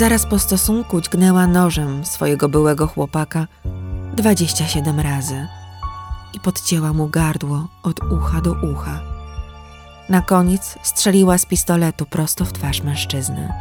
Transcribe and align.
Zaraz 0.00 0.26
po 0.26 0.38
stosunku 0.38 1.00
dźgnęła 1.00 1.46
nożem 1.46 2.04
swojego 2.04 2.48
byłego 2.48 2.86
chłopaka 2.86 3.46
27 4.14 5.00
razy 5.00 5.46
i 6.34 6.40
podcięła 6.40 6.92
mu 6.92 7.08
gardło 7.08 7.68
od 7.82 8.12
ucha 8.12 8.40
do 8.40 8.52
ucha. 8.52 9.00
Na 10.08 10.22
koniec 10.22 10.78
strzeliła 10.82 11.38
z 11.38 11.46
pistoletu 11.46 12.06
prosto 12.06 12.44
w 12.44 12.52
twarz 12.52 12.82
mężczyzny. 12.82 13.52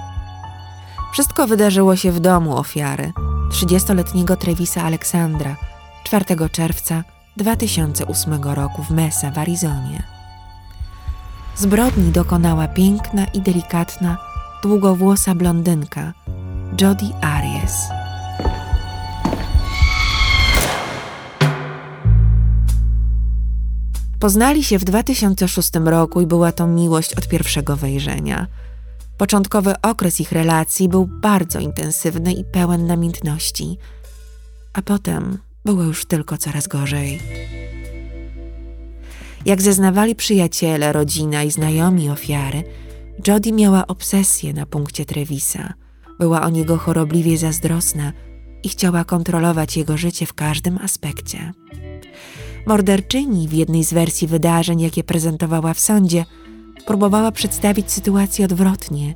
Wszystko 1.13 1.47
wydarzyło 1.47 1.95
się 1.95 2.11
w 2.11 2.19
domu 2.19 2.57
ofiary, 2.57 3.13
30-letniego 3.51 4.35
Trevisa 4.35 4.83
Aleksandra, 4.83 5.55
4 6.03 6.49
czerwca 6.51 7.03
2008 7.37 8.43
roku 8.43 8.83
w 8.83 8.91
Mesa 8.91 9.31
w 9.31 9.37
Arizonie. 9.37 10.03
Zbrodni 11.55 12.11
dokonała 12.11 12.67
piękna 12.67 13.25
i 13.25 13.41
delikatna, 13.41 14.17
długowłosa 14.63 15.35
blondynka 15.35 16.13
Jodi 16.81 17.11
Aries. 17.21 17.73
Poznali 24.19 24.63
się 24.63 24.79
w 24.79 24.83
2006 24.83 25.69
roku 25.85 26.21
i 26.21 26.27
była 26.27 26.51
to 26.51 26.67
miłość 26.67 27.13
od 27.13 27.27
pierwszego 27.27 27.75
wejrzenia. 27.75 28.47
Początkowy 29.17 29.73
okres 29.81 30.21
ich 30.21 30.31
relacji 30.31 30.89
był 30.89 31.07
bardzo 31.07 31.59
intensywny 31.59 32.33
i 32.33 32.43
pełen 32.43 32.87
namiętności, 32.87 33.77
a 34.73 34.81
potem 34.81 35.37
było 35.65 35.83
już 35.83 36.05
tylko 36.05 36.37
coraz 36.37 36.67
gorzej. 36.67 37.19
Jak 39.45 39.61
zeznawali 39.61 40.15
przyjaciele, 40.15 40.93
rodzina 40.93 41.43
i 41.43 41.51
znajomi 41.51 42.09
ofiary, 42.09 42.63
Jodie 43.27 43.53
miała 43.53 43.87
obsesję 43.87 44.53
na 44.53 44.65
punkcie 44.65 45.05
Trevisa. 45.05 45.73
Była 46.19 46.41
o 46.41 46.49
niego 46.49 46.77
chorobliwie 46.77 47.37
zazdrosna 47.37 48.13
i 48.63 48.69
chciała 48.69 49.03
kontrolować 49.03 49.77
jego 49.77 49.97
życie 49.97 50.25
w 50.25 50.33
każdym 50.33 50.77
aspekcie. 50.77 51.53
Morderczyni 52.67 53.47
w 53.47 53.53
jednej 53.53 53.83
z 53.83 53.93
wersji 53.93 54.27
wydarzeń, 54.27 54.79
jakie 54.79 55.03
prezentowała 55.03 55.73
w 55.73 55.79
sądzie, 55.79 56.25
próbowała 56.85 57.31
przedstawić 57.31 57.91
sytuację 57.91 58.45
odwrotnie, 58.45 59.15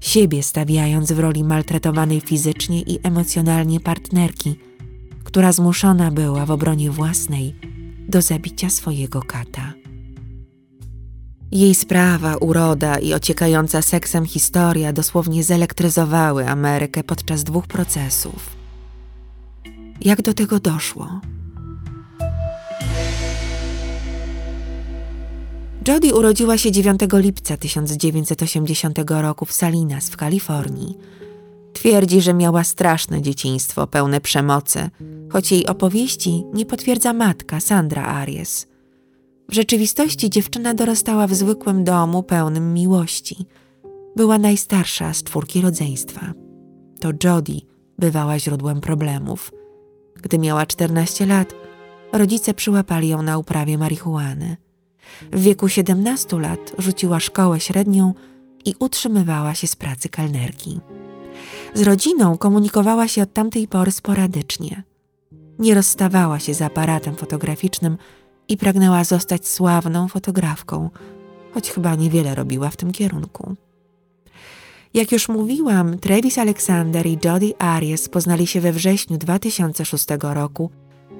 siebie 0.00 0.42
stawiając 0.42 1.12
w 1.12 1.18
roli 1.18 1.44
maltretowanej 1.44 2.20
fizycznie 2.20 2.82
i 2.82 2.98
emocjonalnie 3.02 3.80
partnerki, 3.80 4.58
która 5.24 5.52
zmuszona 5.52 6.10
była 6.10 6.46
w 6.46 6.50
obronie 6.50 6.90
własnej 6.90 7.56
do 8.08 8.22
zabicia 8.22 8.70
swojego 8.70 9.22
kata. 9.22 9.81
Jej 11.52 11.74
sprawa, 11.74 12.36
uroda 12.36 12.98
i 12.98 13.14
ociekająca 13.14 13.82
seksem 13.82 14.26
historia 14.26 14.92
dosłownie 14.92 15.44
zelektryzowały 15.44 16.48
Amerykę 16.48 17.04
podczas 17.04 17.44
dwóch 17.44 17.66
procesów. 17.66 18.56
Jak 20.00 20.22
do 20.22 20.34
tego 20.34 20.60
doszło? 20.60 21.20
Jodie 25.88 26.14
urodziła 26.14 26.58
się 26.58 26.72
9 26.72 27.00
lipca 27.12 27.56
1980 27.56 28.98
roku 29.08 29.44
w 29.44 29.52
Salinas 29.52 30.10
w 30.10 30.16
Kalifornii. 30.16 30.98
Twierdzi, 31.72 32.20
że 32.20 32.34
miała 32.34 32.64
straszne 32.64 33.22
dzieciństwo 33.22 33.86
pełne 33.86 34.20
przemocy, 34.20 34.90
choć 35.30 35.52
jej 35.52 35.66
opowieści 35.66 36.44
nie 36.54 36.66
potwierdza 36.66 37.12
matka 37.12 37.60
Sandra 37.60 38.04
Aries. 38.04 38.71
W 39.52 39.54
rzeczywistości 39.54 40.30
dziewczyna 40.30 40.74
dorastała 40.74 41.26
w 41.26 41.34
zwykłym 41.34 41.84
domu 41.84 42.22
pełnym 42.22 42.74
miłości. 42.74 43.46
Była 44.16 44.38
najstarsza 44.38 45.14
z 45.14 45.22
czwórki 45.22 45.60
rodzeństwa. 45.60 46.32
To 47.00 47.10
Jodie 47.24 47.60
bywała 47.98 48.38
źródłem 48.38 48.80
problemów. 48.80 49.52
Gdy 50.22 50.38
miała 50.38 50.66
14 50.66 51.26
lat, 51.26 51.54
rodzice 52.12 52.54
przyłapali 52.54 53.08
ją 53.08 53.22
na 53.22 53.38
uprawie 53.38 53.78
marihuany. 53.78 54.56
W 55.32 55.42
wieku 55.42 55.68
17 55.68 56.38
lat 56.40 56.72
rzuciła 56.78 57.20
szkołę 57.20 57.60
średnią 57.60 58.14
i 58.64 58.74
utrzymywała 58.78 59.54
się 59.54 59.66
z 59.66 59.76
pracy 59.76 60.08
kelnerki. 60.08 60.80
Z 61.74 61.82
rodziną 61.82 62.38
komunikowała 62.38 63.08
się 63.08 63.22
od 63.22 63.32
tamtej 63.32 63.68
pory 63.68 63.92
sporadycznie. 63.92 64.82
Nie 65.58 65.74
rozstawała 65.74 66.38
się 66.38 66.54
z 66.54 66.62
aparatem 66.62 67.14
fotograficznym 67.14 67.96
i 68.48 68.56
pragnęła 68.56 69.04
zostać 69.04 69.48
sławną 69.48 70.08
fotografką, 70.08 70.90
choć 71.54 71.70
chyba 71.70 71.94
niewiele 71.94 72.34
robiła 72.34 72.70
w 72.70 72.76
tym 72.76 72.92
kierunku. 72.92 73.56
Jak 74.94 75.12
już 75.12 75.28
mówiłam, 75.28 75.98
Travis 75.98 76.38
Alexander 76.38 77.06
i 77.06 77.18
Jodie 77.24 77.62
Aries 77.62 78.08
poznali 78.08 78.46
się 78.46 78.60
we 78.60 78.72
wrześniu 78.72 79.18
2006 79.18 80.06
roku 80.20 80.70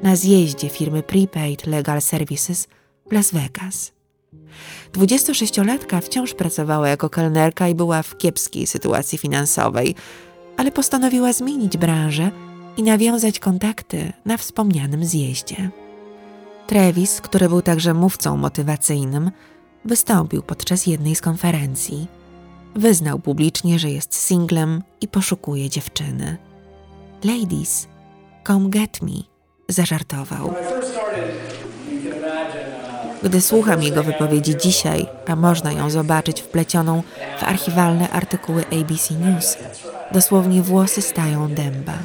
na 0.03 0.17
zjeździe 0.17 0.69
firmy 0.69 1.03
Prepaid 1.03 1.67
Legal 1.67 2.03
Services 2.03 2.69
w 3.11 3.13
Las 3.13 3.31
Vegas. 3.31 3.93
26-latka 4.93 6.01
wciąż 6.01 6.35
pracowała 6.35 6.89
jako 6.89 7.11
kelnerka 7.11 7.69
i 7.69 7.75
była 7.75 8.03
w 8.03 8.19
kiepskiej 8.19 8.67
sytuacji 8.67 9.19
finansowej, 9.19 9.95
ale 10.57 10.71
postanowiła 10.71 11.33
zmienić 11.33 11.77
branżę 11.77 12.31
i 12.77 12.83
nawiązać 12.83 13.39
kontakty 13.39 14.13
na 14.25 14.37
wspomnianym 14.37 15.05
zjeździe. 15.05 15.71
Travis, 16.67 17.21
który 17.21 17.49
był 17.49 17.63
także 17.63 17.95
mówcą 17.95 18.37
motywacyjnym, 18.37 19.31
wystąpił 19.85 20.43
podczas 20.43 20.87
jednej 20.87 21.15
z 21.15 21.21
konferencji. 21.21 22.07
Wyznał 22.75 23.19
publicznie, 23.19 23.79
że 23.79 23.91
jest 23.91 24.15
singlem 24.15 24.83
i 25.01 25.09
poszukuje 25.09 25.71
dziewczyny. 25.71 26.37
Ladies, 27.25 27.89
come 28.47 28.69
get 28.69 29.03
me, 29.03 29.23
zażartował. 29.69 30.55
Gdy 33.23 33.41
słucham 33.41 33.83
jego 33.83 34.03
wypowiedzi 34.03 34.57
dzisiaj, 34.57 35.07
a 35.29 35.37
można 35.37 35.73
ją 35.73 35.91
zobaczyć 35.91 36.41
wplecioną 36.41 37.03
w 37.39 37.43
archiwalne 37.43 38.11
artykuły 38.11 38.65
ABC 38.67 39.15
News, 39.15 39.57
dosłownie 40.13 40.63
włosy 40.63 41.03
stają 41.03 41.49
dęba. 41.49 41.99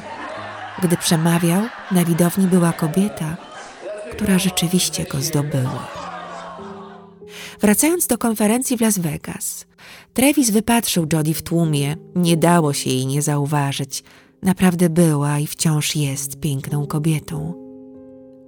Gdy 0.82 0.96
przemawiał, 0.96 1.62
na 1.90 2.04
widowni 2.04 2.46
była 2.46 2.72
kobieta, 2.72 3.36
która 4.12 4.38
rzeczywiście 4.38 5.04
go 5.04 5.20
zdobyła. 5.20 5.88
Wracając 7.60 8.06
do 8.06 8.18
konferencji 8.18 8.76
w 8.76 8.80
Las 8.80 8.98
Vegas, 8.98 9.66
Travis 10.14 10.50
wypatrzył 10.50 11.06
Jodie 11.12 11.34
w 11.34 11.42
tłumie. 11.42 11.96
Nie 12.16 12.36
dało 12.36 12.72
się 12.72 12.90
jej 12.90 13.06
nie 13.06 13.22
zauważyć. 13.22 14.04
Naprawdę 14.42 14.90
była 14.90 15.38
i 15.38 15.46
wciąż 15.46 15.96
jest 15.96 16.40
piękną 16.40 16.86
kobietą. 16.86 17.54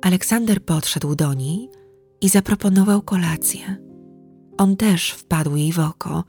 Aleksander 0.03 0.65
podszedł 0.65 1.15
do 1.15 1.34
niej 1.34 1.69
i 2.20 2.28
zaproponował 2.28 3.03
kolację. 3.03 3.76
On 4.59 4.76
też 4.76 5.10
wpadł 5.10 5.56
jej 5.56 5.72
w 5.72 5.78
oko. 5.78 6.25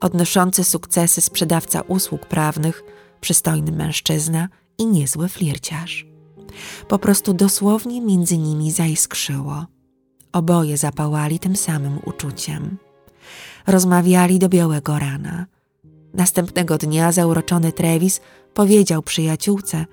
Odnoszący 0.00 0.64
sukcesy 0.64 1.20
sprzedawca 1.20 1.80
usług 1.80 2.26
prawnych, 2.26 2.82
przystojny 3.20 3.72
mężczyzna 3.72 4.48
i 4.78 4.86
niezły 4.86 5.28
flirciarz. 5.28 6.09
Po 6.88 6.98
prostu 6.98 7.34
dosłownie 7.34 8.00
między 8.00 8.38
nimi 8.38 8.70
zaiskrzyło. 8.70 9.66
Oboje 10.32 10.76
zapałali 10.76 11.38
tym 11.38 11.56
samym 11.56 11.98
uczuciem. 12.04 12.76
Rozmawiali 13.66 14.38
do 14.38 14.48
białego 14.48 14.98
rana. 14.98 15.46
Następnego 16.14 16.78
dnia 16.78 17.12
zauroczony 17.12 17.72
Travis 17.72 18.20
powiedział 18.54 19.02
przyjaciółce, 19.02 19.86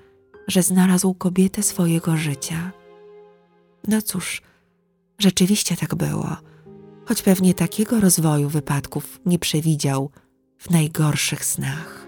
że 0.48 0.62
znalazł 0.62 1.14
kobietę 1.14 1.62
swojego 1.62 2.16
życia. 2.16 2.72
No 3.88 4.02
cóż, 4.02 4.42
rzeczywiście 5.18 5.76
tak 5.76 5.94
było, 5.94 6.36
choć 7.04 7.22
pewnie 7.22 7.54
takiego 7.54 8.00
rozwoju 8.00 8.48
wypadków 8.48 9.20
nie 9.26 9.38
przewidział 9.38 10.10
w 10.58 10.70
najgorszych 10.70 11.44
snach. 11.44 12.07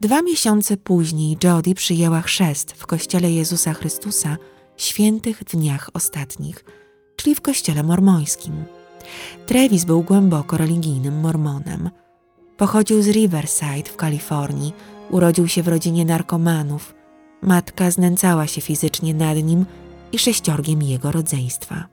Dwa 0.00 0.22
miesiące 0.22 0.76
później 0.76 1.36
Jody 1.44 1.74
przyjęła 1.74 2.20
chrzest 2.20 2.72
w 2.72 2.86
kościele 2.86 3.32
Jezusa 3.32 3.72
Chrystusa 3.72 4.36
Świętych 4.76 5.44
Dniach 5.44 5.90
Ostatnich, 5.94 6.64
czyli 7.16 7.34
w 7.34 7.40
kościele 7.40 7.82
mormońskim. 7.82 8.64
Travis 9.46 9.84
był 9.84 10.02
głęboko 10.02 10.56
religijnym 10.56 11.20
mormonem. 11.20 11.90
Pochodził 12.56 13.02
z 13.02 13.08
Riverside 13.08 13.90
w 13.90 13.96
Kalifornii, 13.96 14.72
urodził 15.10 15.48
się 15.48 15.62
w 15.62 15.68
rodzinie 15.68 16.04
narkomanów. 16.04 16.94
Matka 17.42 17.90
znęcała 17.90 18.46
się 18.46 18.60
fizycznie 18.60 19.14
nad 19.14 19.36
nim 19.36 19.66
i 20.12 20.18
sześciorgiem 20.18 20.82
jego 20.82 21.12
rodzeństwa. 21.12 21.86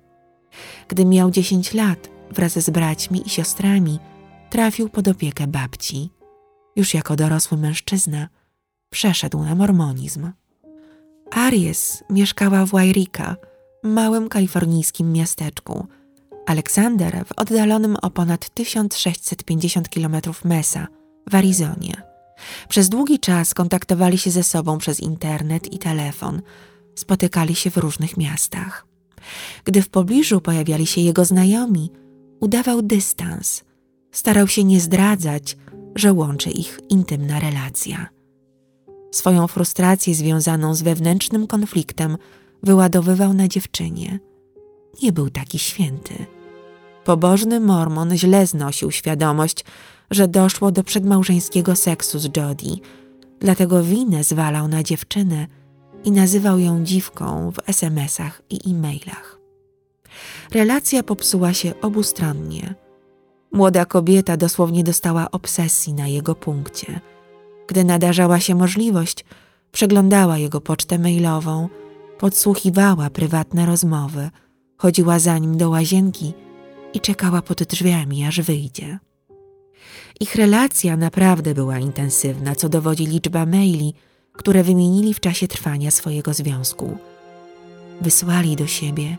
Gdy 0.88 1.06
miał 1.06 1.32
dziesięć 1.32 1.74
lat, 1.74 2.10
wraz 2.32 2.60
z 2.60 2.70
braćmi 2.70 3.28
i 3.28 3.30
siostrami, 3.30 4.00
trafił 4.50 4.90
pod 4.90 5.08
opiekę 5.08 5.48
babci. 5.48 6.17
Już 6.78 6.94
jako 6.94 7.16
dorosły 7.16 7.58
mężczyzna 7.58 8.30
przeszedł 8.90 9.44
na 9.44 9.56
mormonizm. 9.56 10.32
Aries 11.32 12.04
mieszkała 12.10 12.66
w 12.66 12.70
Wairika, 12.70 13.36
małym 13.84 14.30
kalifornijskim 14.30 15.14
miasteczku. 15.14 15.88
Aleksander 16.46 17.26
w 17.26 17.32
oddalonym 17.40 17.98
o 18.02 18.10
ponad 18.10 18.50
1650 18.50 19.90
km 19.90 20.16
Mesa, 20.44 20.88
w 21.30 21.36
Arizonie. 21.36 22.02
Przez 22.70 22.90
długi 22.90 23.20
czas 23.20 23.54
kontaktowali 23.54 24.18
się 24.18 24.32
ze 24.32 24.44
sobą 24.44 24.78
przez 24.78 25.00
internet 25.00 25.74
i 25.74 25.80
telefon. 25.80 26.42
Spotykali 26.96 27.56
się 27.56 27.72
w 27.72 27.78
różnych 27.78 28.18
miastach. 28.18 28.86
Gdy 29.64 29.82
w 29.82 29.90
pobliżu 29.90 30.42
pojawiali 30.42 30.88
się 30.88 31.02
jego 31.02 31.26
znajomi, 31.26 31.92
udawał 32.40 32.82
dystans. 32.82 33.64
Starał 34.12 34.48
się 34.48 34.64
nie 34.64 34.80
zdradzać, 34.80 35.58
że 35.98 36.14
łączy 36.14 36.50
ich 36.50 36.80
intymna 36.90 37.40
relacja. 37.40 38.10
Swoją 39.12 39.48
frustrację 39.48 40.16
związaną 40.16 40.76
z 40.76 40.82
wewnętrznym 40.82 41.48
konfliktem 41.48 42.18
wyładowywał 42.64 43.34
na 43.34 43.48
dziewczynie. 43.48 44.20
Nie 45.04 45.12
był 45.12 45.30
taki 45.30 45.60
święty. 45.60 46.26
Pobożny 47.04 47.60
mormon 47.60 48.18
źle 48.18 48.48
znosił 48.48 48.92
świadomość, 48.92 49.66
że 50.12 50.28
doszło 50.28 50.72
do 50.72 50.84
przedmałżeńskiego 50.84 51.76
seksu 51.76 52.20
z 52.20 52.38
Jodie, 52.38 52.76
dlatego 53.40 53.84
winę 53.84 54.24
zwalał 54.24 54.68
na 54.68 54.84
dziewczynę 54.84 55.48
i 56.04 56.12
nazywał 56.12 56.60
ją 56.60 56.84
dziwką 56.84 57.52
w 57.52 57.70
SMS-ach 57.70 58.42
i 58.50 58.72
e-mailach. 58.72 59.40
Relacja 60.52 61.04
popsuła 61.04 61.54
się 61.54 61.82
obustronnie. 61.82 62.76
Młoda 63.52 63.86
kobieta 63.86 64.38
dosłownie 64.38 64.84
dostała 64.84 65.32
obsesji 65.32 65.94
na 65.94 66.08
jego 66.08 66.36
punkcie. 66.36 67.00
Gdy 67.68 67.84
nadarzała 67.84 68.40
się 68.40 68.56
możliwość, 68.56 69.26
przeglądała 69.72 70.38
jego 70.38 70.62
pocztę 70.62 71.00
mailową, 71.00 71.70
podsłuchiwała 72.20 73.10
prywatne 73.10 73.66
rozmowy, 73.66 74.30
chodziła 74.78 75.20
za 75.20 75.38
nim 75.38 75.58
do 75.58 75.70
łazienki 75.70 76.34
i 76.94 77.00
czekała 77.00 77.42
pod 77.42 77.64
drzwiami, 77.64 78.26
aż 78.26 78.42
wyjdzie. 78.42 79.00
Ich 80.20 80.36
relacja 80.36 80.98
naprawdę 80.98 81.54
była 81.54 81.80
intensywna, 81.80 82.56
co 82.56 82.70
dowodzi 82.70 83.06
liczba 83.06 83.46
maili, 83.46 83.94
które 84.32 84.64
wymienili 84.64 85.14
w 85.14 85.20
czasie 85.20 85.48
trwania 85.48 85.92
swojego 85.92 86.34
związku. 86.34 86.98
Wysłali 88.02 88.56
do 88.56 88.68
siebie 88.68 89.18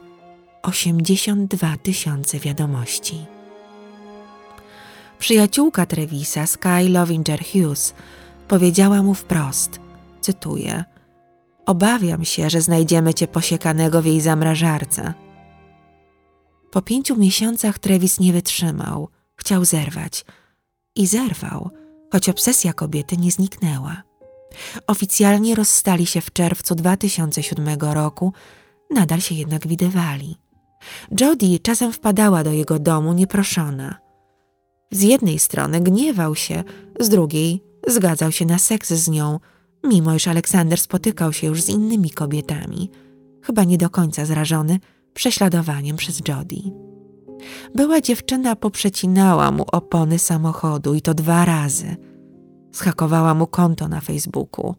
82 0.62 1.76
tysiące 1.76 2.38
wiadomości. 2.38 3.37
Przyjaciółka 5.18 5.86
Trevisa, 5.86 6.46
Sky 6.46 6.88
Lovinger 6.88 7.40
Hughes, 7.44 7.94
powiedziała 8.48 9.02
mu 9.02 9.14
wprost, 9.14 9.80
cytuję, 10.20 10.84
Obawiam 11.68 12.24
się, 12.24 12.50
że 12.50 12.60
znajdziemy 12.60 13.14
cię 13.14 13.26
posiekanego 13.26 14.02
w 14.02 14.06
jej 14.06 14.20
zamrażarce. 14.20 15.14
Po 16.70 16.82
pięciu 16.82 17.16
miesiącach 17.16 17.78
Trevis 17.78 18.20
nie 18.20 18.32
wytrzymał, 18.32 19.08
chciał 19.36 19.64
zerwać. 19.64 20.24
I 20.94 21.06
zerwał, 21.06 21.70
choć 22.12 22.28
obsesja 22.28 22.72
kobiety 22.72 23.16
nie 23.16 23.30
zniknęła. 23.30 24.02
Oficjalnie 24.86 25.54
rozstali 25.54 26.06
się 26.06 26.20
w 26.20 26.32
czerwcu 26.32 26.74
2007 26.74 27.68
roku, 27.80 28.32
nadal 28.90 29.20
się 29.20 29.34
jednak 29.34 29.66
widywali. 29.66 30.36
Jodie 31.20 31.58
czasem 31.58 31.92
wpadała 31.92 32.44
do 32.44 32.52
jego 32.52 32.78
domu 32.78 33.12
nieproszona. 33.12 33.98
Z 34.90 35.02
jednej 35.02 35.38
strony 35.38 35.80
gniewał 35.80 36.34
się, 36.34 36.64
z 37.00 37.08
drugiej 37.08 37.62
zgadzał 37.86 38.32
się 38.32 38.46
na 38.46 38.58
seks 38.58 38.92
z 38.92 39.08
nią, 39.08 39.40
mimo 39.84 40.14
iż 40.14 40.28
Aleksander 40.28 40.80
spotykał 40.80 41.32
się 41.32 41.46
już 41.46 41.62
z 41.62 41.68
innymi 41.68 42.10
kobietami, 42.10 42.90
chyba 43.42 43.64
nie 43.64 43.78
do 43.78 43.90
końca 43.90 44.24
zrażony 44.24 44.78
prześladowaniem 45.14 45.96
przez 45.96 46.20
Jodie. 46.28 46.62
Była 47.74 48.00
dziewczyna 48.00 48.56
poprzecinała 48.56 49.50
mu 49.50 49.64
opony 49.72 50.18
samochodu 50.18 50.94
i 50.94 51.02
to 51.02 51.14
dwa 51.14 51.44
razy. 51.44 51.96
Schakowała 52.72 53.34
mu 53.34 53.46
konto 53.46 53.88
na 53.88 54.00
Facebooku. 54.00 54.74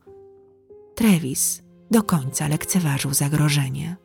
Travis 0.96 1.62
do 1.92 2.04
końca 2.04 2.48
lekceważył 2.48 3.14
zagrożenie. 3.14 3.96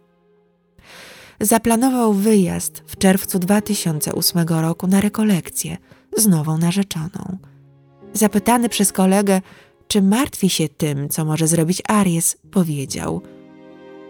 Zaplanował 1.40 2.12
wyjazd 2.12 2.82
w 2.86 2.96
czerwcu 2.96 3.38
2008 3.38 4.48
roku 4.48 4.86
na 4.86 5.00
rekolekcję 5.00 5.76
z 6.16 6.26
nową 6.26 6.58
narzeczoną. 6.58 7.38
Zapytany 8.12 8.68
przez 8.68 8.92
kolegę, 8.92 9.40
czy 9.88 10.02
martwi 10.02 10.50
się 10.50 10.68
tym, 10.68 11.08
co 11.08 11.24
może 11.24 11.46
zrobić 11.46 11.82
Aries, 11.88 12.36
powiedział: 12.50 13.22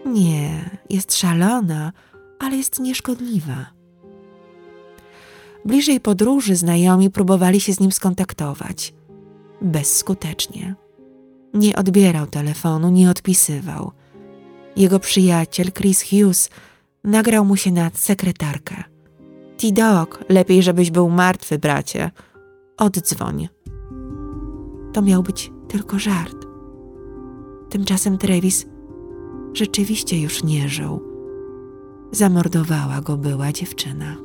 Nie, 0.05 0.69
jest 0.89 1.15
szalona, 1.15 1.91
ale 2.39 2.57
jest 2.57 2.79
nieszkodliwa. 2.79 3.65
Bliżej 5.65 5.99
podróży 5.99 6.55
znajomi 6.55 7.09
próbowali 7.09 7.61
się 7.61 7.73
z 7.73 7.79
nim 7.79 7.91
skontaktować. 7.91 8.93
Bezskutecznie. 9.61 10.75
Nie 11.53 11.75
odbierał 11.75 12.27
telefonu, 12.27 12.89
nie 12.89 13.09
odpisywał. 13.09 13.91
Jego 14.75 14.99
przyjaciel 14.99 15.71
Chris 15.71 16.03
Hughes 16.09 16.49
nagrał 17.05 17.45
mu 17.45 17.55
się 17.55 17.71
na 17.71 17.91
sekretarkę. 17.93 18.83
T-Dog, 19.57 20.23
lepiej 20.29 20.63
żebyś 20.63 20.91
był 20.91 21.09
martwy, 21.09 21.59
bracie. 21.59 22.11
Oddzwoń. 22.77 23.47
To 24.93 25.01
miał 25.01 25.23
być 25.23 25.51
tylko 25.67 25.99
żart. 25.99 26.45
Tymczasem 27.69 28.17
Travis 28.17 28.65
rzeczywiście 29.53 30.21
już 30.21 30.43
nie 30.43 30.69
żył. 30.69 31.01
Zamordowała 32.11 33.01
go 33.01 33.17
była 33.17 33.51
dziewczyna. 33.51 34.15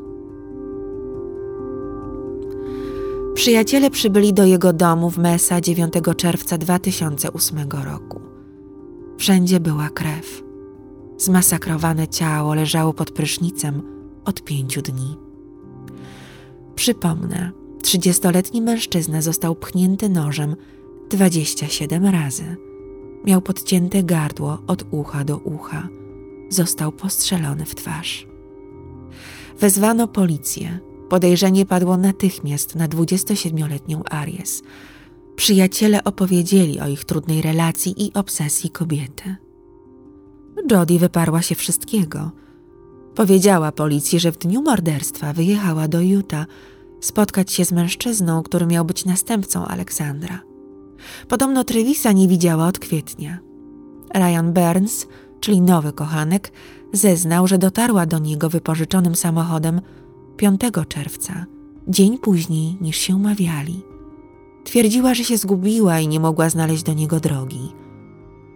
Przyjaciele 3.34 3.90
przybyli 3.90 4.32
do 4.32 4.44
jego 4.44 4.72
domu 4.72 5.10
w 5.10 5.18
Mesa 5.18 5.60
9 5.60 5.94
czerwca 6.16 6.58
2008 6.58 7.58
roku. 7.84 8.20
Wszędzie 9.18 9.60
była 9.60 9.88
krew. 9.88 10.49
Zmasakrowane 11.20 12.08
ciało 12.08 12.54
leżało 12.54 12.92
pod 12.92 13.10
prysznicem 13.10 13.82
od 14.24 14.44
pięciu 14.44 14.82
dni. 14.82 15.16
Przypomnę, 16.74 17.50
trzydziestoletni 17.82 18.62
mężczyzna 18.62 19.22
został 19.22 19.54
pchnięty 19.54 20.08
nożem 20.08 20.56
27 21.10 22.06
razy. 22.06 22.56
Miał 23.24 23.42
podcięte 23.42 24.02
gardło 24.02 24.62
od 24.66 24.84
ucha 24.90 25.24
do 25.24 25.36
ucha. 25.38 25.88
Został 26.48 26.92
postrzelony 26.92 27.64
w 27.64 27.74
twarz. 27.74 28.26
Wezwano 29.58 30.08
policję. 30.08 30.78
Podejrzenie 31.08 31.66
padło 31.66 31.96
natychmiast 31.96 32.74
na 32.74 32.88
27-letnią 32.88 34.02
Aries. 34.10 34.62
Przyjaciele 35.36 36.04
opowiedzieli 36.04 36.80
o 36.80 36.88
ich 36.88 37.04
trudnej 37.04 37.42
relacji 37.42 38.06
i 38.06 38.12
obsesji 38.14 38.70
kobiety. 38.70 39.36
Jodie 40.70 40.98
wyparła 40.98 41.42
się 41.42 41.54
wszystkiego. 41.54 42.30
Powiedziała 43.14 43.72
policji, 43.72 44.20
że 44.20 44.32
w 44.32 44.38
dniu 44.38 44.62
morderstwa 44.62 45.32
wyjechała 45.32 45.88
do 45.88 46.00
Utah 46.00 46.46
spotkać 47.00 47.52
się 47.52 47.64
z 47.64 47.72
mężczyzną, 47.72 48.42
który 48.42 48.66
miał 48.66 48.84
być 48.84 49.04
następcą 49.04 49.66
Aleksandra. 49.66 50.40
Podobno 51.28 51.64
Trevisa 51.64 52.12
nie 52.12 52.28
widziała 52.28 52.66
od 52.66 52.78
kwietnia. 52.78 53.38
Ryan 54.14 54.52
Burns, 54.52 55.06
czyli 55.40 55.60
nowy 55.60 55.92
kochanek, 55.92 56.52
zeznał, 56.92 57.46
że 57.46 57.58
dotarła 57.58 58.06
do 58.06 58.18
niego 58.18 58.48
wypożyczonym 58.48 59.14
samochodem 59.14 59.80
5 60.36 60.60
czerwca, 60.88 61.46
dzień 61.88 62.18
później 62.18 62.76
niż 62.80 62.96
się 62.96 63.16
umawiali. 63.16 63.82
Twierdziła, 64.64 65.14
że 65.14 65.24
się 65.24 65.36
zgubiła 65.36 66.00
i 66.00 66.08
nie 66.08 66.20
mogła 66.20 66.50
znaleźć 66.50 66.82
do 66.82 66.92
niego 66.92 67.20
drogi. 67.20 67.72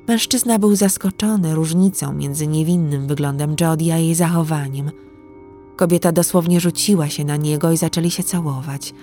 Mężczyzna 0.09 0.59
był 0.59 0.77
zaskoczony 0.77 1.55
różnicą 1.55 2.13
między 2.13 2.47
niewinnym 2.47 3.07
wyglądem 3.07 3.57
Jodie 3.61 3.95
a 3.95 3.99
jej 3.99 4.15
zachowaniem. 4.15 4.91
Kobieta 5.77 6.13
dosłownie 6.13 6.61
rzuciła 6.61 7.09
się 7.09 7.25
na 7.25 7.37
niego 7.37 7.73
i 7.73 7.77
zaczęli 7.77 8.11
się 8.11 8.23
całować– 8.23 8.95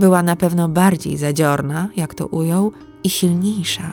była 0.00 0.22
na 0.22 0.36
pewno 0.36 0.68
bardziej 0.68 1.16
zadziorna, 1.16 1.88
jak 1.96 2.14
to 2.14 2.26
ujął, 2.26 2.72
i 3.04 3.10
silniejsza, 3.10 3.92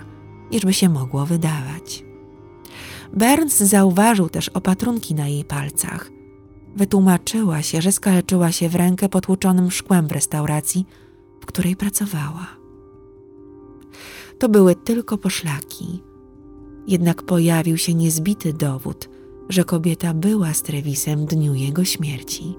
niż 0.52 0.66
by 0.66 0.74
się 0.74 0.90
mogło 0.90 1.26
wydawać. 1.26 2.04
Burns 3.14 3.58
zauważył 3.58 4.30
też 4.30 4.50
opatrunki 4.50 5.16
na 5.16 5.28
jej 5.28 5.46
palcach. 5.46 6.12
Wytłumaczyła 6.76 7.62
się, 7.62 7.82
że 7.82 7.92
skaleczyła 7.92 8.52
się 8.52 8.70
w 8.70 8.76
rękę 8.76 9.10
potłuczonym 9.10 9.72
szkłem 9.72 10.08
w 10.08 10.12
restauracji, 10.12 10.86
w 11.42 11.46
której 11.46 11.76
pracowała. 11.76 12.48
To 14.40 14.50
były 14.50 14.76
tylko 14.76 15.18
poszlaki. 15.18 16.04
Jednak 16.88 17.24
pojawił 17.24 17.78
się 17.78 17.94
niezbity 17.94 18.54
dowód, 18.54 19.10
że 19.50 19.64
kobieta 19.64 20.14
była 20.14 20.54
z 20.54 20.62
Trewisem 20.62 21.26
dniu 21.26 21.54
jego 21.54 21.84
śmierci 21.84 22.56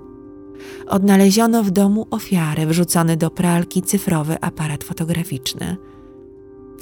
odnaleziono 0.86 1.62
w 1.62 1.70
domu 1.70 2.06
ofiarę 2.10 2.66
wrzucony 2.66 3.16
do 3.16 3.30
pralki 3.30 3.82
cyfrowy 3.82 4.40
aparat 4.40 4.84
fotograficzny. 4.84 5.76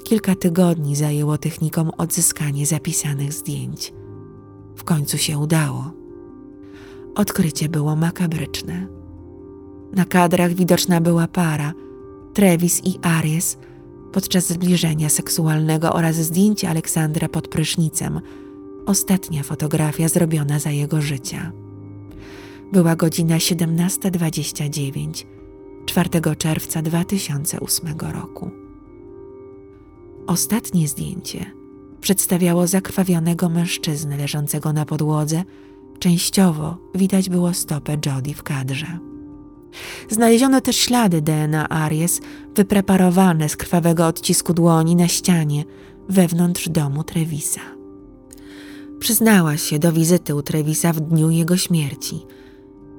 Kilka 0.04 0.34
tygodni 0.34 0.96
zajęło 0.96 1.38
technikom 1.38 1.90
odzyskanie 1.98 2.66
zapisanych 2.66 3.32
zdjęć. 3.32 3.92
W 4.76 4.84
końcu 4.84 5.18
się 5.18 5.38
udało. 5.38 5.92
Odkrycie 7.14 7.68
było 7.68 7.96
makabryczne. 7.96 8.86
Na 9.92 10.04
kadrach 10.04 10.52
widoczna 10.52 11.00
była 11.00 11.28
para, 11.28 11.72
Travis 12.34 12.84
i 12.84 12.98
Aries 13.02 13.58
podczas 14.12 14.48
zbliżenia 14.48 15.08
seksualnego 15.08 15.92
oraz 15.92 16.16
zdjęcie 16.16 16.70
Aleksandra 16.70 17.28
pod 17.28 17.48
prysznicem. 17.48 18.20
Ostatnia 18.86 19.42
fotografia 19.42 20.08
zrobiona 20.08 20.58
za 20.58 20.70
jego 20.70 21.00
życia. 21.00 21.52
Była 22.72 22.96
godzina 22.96 23.36
17.29 23.36 25.24
4 25.86 26.36
czerwca 26.38 26.82
2008 26.82 27.94
roku. 28.12 28.50
Ostatnie 30.26 30.88
zdjęcie 30.88 31.60
przedstawiało 32.00 32.66
zakrwawionego 32.66 33.48
mężczyznę 33.48 34.16
leżącego 34.16 34.72
na 34.72 34.86
podłodze. 34.86 35.44
Częściowo 35.98 36.76
widać 36.94 37.28
było 37.28 37.54
stopę 37.54 37.96
Jody 38.06 38.34
w 38.34 38.42
kadrze. 38.42 38.98
Znaleziono 40.08 40.60
też 40.60 40.76
ślady 40.76 41.22
DNA 41.22 41.68
Aries 41.68 42.20
wypreparowane 42.56 43.48
z 43.48 43.56
krwawego 43.56 44.06
odcisku 44.06 44.54
dłoni 44.54 44.96
na 44.96 45.08
ścianie 45.08 45.64
wewnątrz 46.08 46.68
domu 46.68 47.04
Trevisa. 47.04 47.60
Przyznała 48.98 49.56
się 49.56 49.78
do 49.78 49.92
wizyty 49.92 50.34
u 50.34 50.42
Trevisa 50.42 50.92
w 50.92 51.00
dniu 51.00 51.30
jego 51.30 51.56
śmierci. 51.56 52.26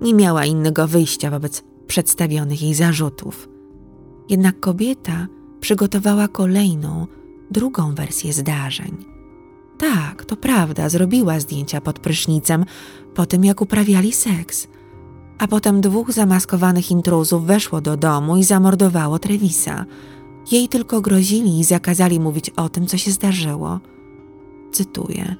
Nie 0.01 0.13
miała 0.13 0.45
innego 0.45 0.87
wyjścia 0.87 1.31
wobec 1.31 1.63
przedstawionych 1.87 2.61
jej 2.61 2.73
zarzutów. 2.73 3.49
Jednak 4.29 4.59
kobieta 4.59 5.27
przygotowała 5.59 6.27
kolejną, 6.27 7.07
drugą 7.51 7.95
wersję 7.95 8.33
zdarzeń. 8.33 9.05
Tak, 9.77 10.25
to 10.25 10.35
prawda, 10.35 10.89
zrobiła 10.89 11.39
zdjęcia 11.39 11.81
pod 11.81 11.99
prysznicem 11.99 12.65
po 13.13 13.25
tym, 13.25 13.45
jak 13.45 13.61
uprawiali 13.61 14.11
seks. 14.13 14.67
A 15.41 15.47
potem 15.47 15.81
dwóch 15.81 16.11
zamaskowanych 16.11 16.91
intruzów 16.91 17.45
weszło 17.45 17.81
do 17.81 17.97
domu 17.97 18.37
i 18.37 18.43
zamordowało 18.43 19.19
Trevisa. 19.19 19.85
Jej 20.51 20.67
tylko 20.67 21.01
grozili 21.01 21.59
i 21.59 21.63
zakazali 21.63 22.19
mówić 22.19 22.49
o 22.49 22.69
tym, 22.69 22.87
co 22.87 22.97
się 22.97 23.11
zdarzyło. 23.11 23.79
Cytuję. 24.71 25.35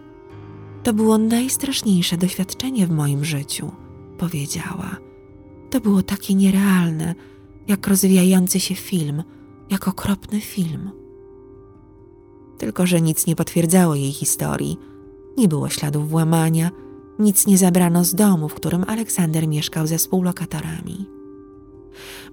To 0.83 0.93
było 0.93 1.17
najstraszniejsze 1.17 2.17
doświadczenie 2.17 2.87
w 2.87 2.91
moim 2.91 3.25
życiu, 3.25 3.71
powiedziała. 4.17 4.97
To 5.69 5.79
było 5.79 6.03
takie 6.03 6.35
nierealne, 6.35 7.15
jak 7.67 7.87
rozwijający 7.87 8.59
się 8.59 8.75
film, 8.75 9.23
jak 9.69 9.87
okropny 9.87 10.41
film. 10.41 10.91
Tylko, 12.57 12.85
że 12.85 13.01
nic 13.01 13.27
nie 13.27 13.35
potwierdzało 13.35 13.95
jej 13.95 14.11
historii. 14.11 14.77
Nie 15.37 15.47
było 15.47 15.69
śladów 15.69 16.09
włamania, 16.09 16.71
nic 17.21 17.47
nie 17.47 17.57
zabrano 17.57 18.03
z 18.03 18.15
domu, 18.15 18.49
w 18.49 18.53
którym 18.53 18.85
Aleksander 18.87 19.47
mieszkał 19.47 19.87
ze 19.87 19.97
współlokatorami. 19.97 21.05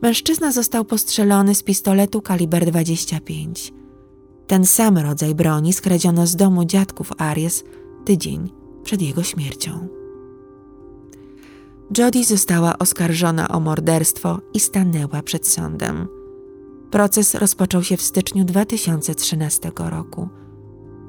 Mężczyzna 0.02 0.52
został 0.52 0.84
postrzelony 0.84 1.54
z 1.54 1.62
pistoletu 1.62 2.22
kaliber 2.22 2.66
25. 2.66 3.72
Ten 4.46 4.66
sam 4.66 4.98
rodzaj 4.98 5.34
broni 5.34 5.72
skradziono 5.72 6.26
z 6.26 6.36
domu 6.36 6.64
dziadków 6.64 7.12
Aries 7.18 7.64
tydzień 8.04 8.50
przed 8.84 9.02
jego 9.02 9.22
śmiercią. 9.22 9.88
Jody 11.98 12.24
została 12.24 12.78
oskarżona 12.78 13.48
o 13.48 13.60
morderstwo 13.60 14.40
i 14.54 14.60
stanęła 14.60 15.22
przed 15.22 15.48
sądem. 15.48 16.08
Proces 16.90 17.34
rozpoczął 17.34 17.82
się 17.82 17.96
w 17.96 18.02
styczniu 18.02 18.44
2013 18.44 19.72
roku. 19.76 20.28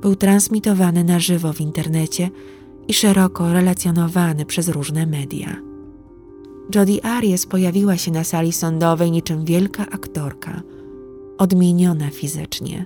Był 0.02 0.16
transmitowany 0.16 1.04
na 1.04 1.20
żywo 1.20 1.54
w 1.54 1.62
internecie 1.62 2.30
i 2.90 2.94
szeroko 2.94 3.54
relacjonowany 3.54 4.46
przez 4.46 4.70
różne 4.70 5.06
media. 5.06 5.56
Jody 6.76 7.04
Aries 7.04 7.46
pojawiła 7.46 7.98
się 7.98 8.12
na 8.12 8.24
sali 8.24 8.52
sądowej 8.52 9.12
niczym 9.12 9.46
wielka 9.46 9.86
aktorka, 9.92 10.62
odmieniona 11.38 12.10
fizycznie. 12.10 12.86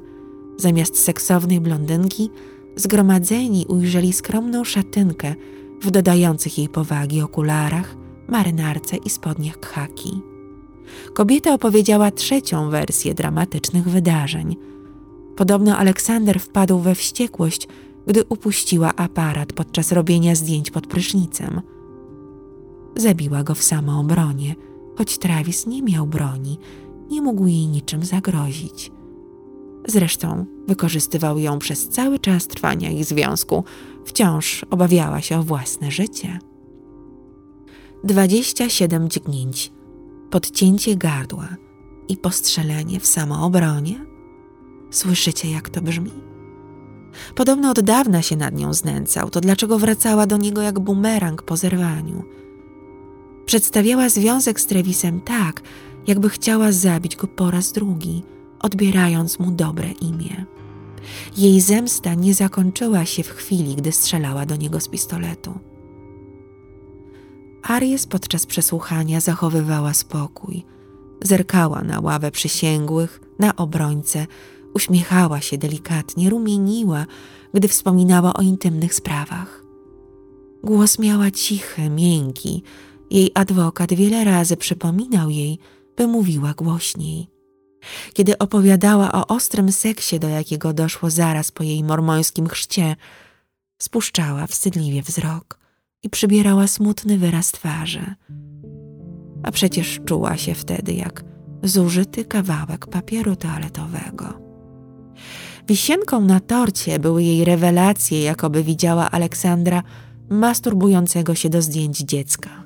Zamiast 0.58 0.98
seksownej 1.00 1.62
blondynki, 1.62 2.30
zgromadzeni 2.76 3.66
ujrzeli 3.66 4.14
skromną 4.14 4.64
szatynkę 4.64 5.36
w 5.82 5.92
dodających 5.92 6.58
jej 6.58 6.70
powagi 6.70 7.22
okularach, 7.22 7.96
marynarce 8.28 8.98
i 8.98 9.10
spodniach 9.10 9.60
khaki. 9.60 10.22
Kobieta 11.14 11.54
opowiedziała 11.54 12.12
trzecią 12.12 12.70
wersję 12.70 13.14
dramatycznych 13.14 13.90
wydarzeń. 13.90 14.56
Podobno 15.36 15.78
Aleksander 15.78 16.40
wpadł 16.40 16.80
we 16.80 16.96
wściekłość, 16.96 17.68
gdy 18.08 18.24
upuściła 18.30 18.96
aparat 18.96 19.54
podczas 19.54 19.92
robienia 19.92 20.36
zdjęć 20.36 20.72
pod 20.72 20.88
prysznicem. 20.88 21.62
Zabiła 22.96 23.44
go 23.44 23.56
w 23.56 23.64
samoobronie, 23.64 24.56
choć 24.98 25.18
Travis 25.18 25.68
nie 25.68 25.82
miał 25.82 26.08
broni, 26.08 26.60
nie 27.10 27.22
mógł 27.22 27.48
jej 27.48 27.68
niczym 27.68 28.06
zagrozić. 28.06 28.92
Zresztą 29.88 30.46
wykorzystywał 30.68 31.40
ją 31.40 31.60
przez 31.60 31.90
cały 31.90 32.20
czas 32.20 32.48
trwania 32.48 32.92
ich 32.92 33.06
związku, 33.06 33.64
wciąż 34.06 34.66
obawiała 34.70 35.22
się 35.22 35.40
o 35.40 35.44
własne 35.44 35.92
życie. 35.92 36.40
27 38.04 39.10
dźgnięć, 39.10 39.72
podcięcie 40.30 40.96
gardła 40.96 41.48
i 42.10 42.18
postrzelenie 42.18 43.00
w 43.00 43.08
samoobronie? 43.08 44.06
Słyszycie, 44.92 45.52
jak 45.52 45.70
to 45.70 45.82
brzmi? 45.82 46.33
Podobno 47.36 47.70
od 47.70 47.80
dawna 47.80 48.22
się 48.22 48.36
nad 48.36 48.56
nią 48.56 48.74
znęcał, 48.74 49.30
to 49.30 49.42
dlaczego 49.42 49.80
wracała 49.80 50.28
do 50.28 50.38
niego 50.38 50.62
jak 50.62 50.80
bumerang 50.80 51.42
po 51.42 51.58
zerwaniu? 51.58 52.24
Przedstawiała 53.46 54.10
związek 54.10 54.60
z 54.60 54.66
Trevisem 54.66 55.22
tak, 55.22 55.62
jakby 56.08 56.30
chciała 56.30 56.72
zabić 56.72 57.16
go 57.16 57.28
po 57.28 57.52
raz 57.52 57.72
drugi, 57.72 58.24
odbierając 58.60 59.40
mu 59.40 59.52
dobre 59.52 59.92
imię. 59.92 60.46
Jej 61.38 61.62
zemsta 61.62 62.14
nie 62.14 62.34
zakończyła 62.34 63.06
się 63.06 63.24
w 63.24 63.30
chwili, 63.30 63.76
gdy 63.76 63.92
strzelała 63.92 64.46
do 64.46 64.56
niego 64.56 64.80
z 64.80 64.88
pistoletu. 64.88 65.60
Aries 67.64 68.08
podczas 68.08 68.46
przesłuchania 68.46 69.20
zachowywała 69.20 69.94
spokój. 69.94 70.66
Zerkała 71.22 71.82
na 71.82 72.00
ławę 72.00 72.32
przysięgłych, 72.32 73.22
na 73.40 73.56
obrońcę, 73.56 74.28
uśmiechała 74.74 75.42
się 75.42 75.58
delikatnie, 75.58 76.30
rumieniła, 76.30 77.06
gdy 77.54 77.68
wspominała 77.68 78.34
o 78.34 78.42
intymnych 78.42 78.94
sprawach. 78.94 79.64
Głos 80.64 81.00
miała 81.00 81.32
cichy, 81.32 81.90
miękki. 81.90 82.64
Jej 83.12 83.32
adwokat 83.34 83.94
wiele 83.94 84.24
razy 84.24 84.58
przypominał 84.58 85.30
jej, 85.30 85.60
by 85.98 86.08
mówiła 86.08 86.54
głośniej. 86.54 87.28
Kiedy 88.14 88.38
opowiadała 88.38 89.12
o 89.12 89.28
ostrym 89.28 89.72
seksie, 89.72 90.20
do 90.20 90.28
jakiego 90.28 90.74
doszło 90.74 91.10
zaraz 91.10 91.52
po 91.52 91.64
jej 91.64 91.84
mormońskim 91.84 92.48
chrzcie, 92.48 92.96
spuszczała 93.82 94.48
wstydliwie 94.48 95.02
wzrok 95.02 95.60
i 96.04 96.10
przybierała 96.10 96.68
smutny 96.68 97.18
wyraz 97.18 97.52
twarzy. 97.52 98.16
A 99.44 99.52
przecież 99.52 100.00
czuła 100.06 100.38
się 100.38 100.54
wtedy 100.56 100.94
jak 100.94 101.24
zużyty 101.64 102.26
kawałek 102.26 102.88
papieru 102.88 103.36
toaletowego. 103.36 104.43
Wisienką 105.68 106.22
na 106.22 106.40
torcie 106.40 107.00
były 107.00 107.24
jej 107.24 107.46
rewelacje, 107.46 108.24
jakoby 108.24 108.64
widziała 108.64 109.12
Aleksandra 109.12 109.84
masturbującego 110.30 111.36
się 111.36 111.50
do 111.50 111.62
zdjęć 111.62 111.98
dziecka. 111.98 112.64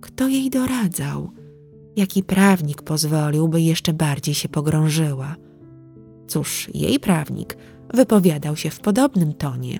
Kto 0.00 0.28
jej 0.28 0.50
doradzał? 0.50 1.30
Jaki 1.96 2.22
prawnik 2.22 2.82
pozwolił, 2.82 3.48
by 3.48 3.60
jeszcze 3.60 3.92
bardziej 3.92 4.34
się 4.34 4.48
pogrążyła? 4.48 5.36
Cóż, 6.28 6.70
jej 6.74 7.00
prawnik 7.00 7.56
wypowiadał 7.94 8.56
się 8.56 8.70
w 8.70 8.80
podobnym 8.80 9.32
tonie. 9.32 9.78